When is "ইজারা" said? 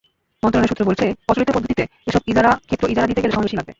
2.91-3.09